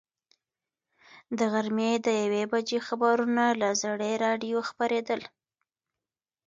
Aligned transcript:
د 1.37 1.39
غرمې 1.53 1.91
د 2.05 2.07
یوې 2.23 2.43
بجې 2.51 2.79
خبرونه 2.87 3.45
له 3.61 3.69
زړې 3.81 4.11
راډیو 4.25 4.57
خپرېدل. 4.69 5.21